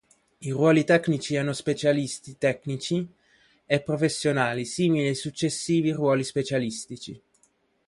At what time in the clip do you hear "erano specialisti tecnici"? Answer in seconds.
1.35-3.07